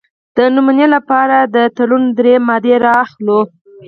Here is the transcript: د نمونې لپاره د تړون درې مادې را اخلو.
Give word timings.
د 0.35 0.37
نمونې 0.55 0.87
لپاره 0.95 1.37
د 1.55 1.57
تړون 1.75 2.03
درې 2.17 2.35
مادې 2.47 2.75
را 2.85 2.93
اخلو. 3.05 3.39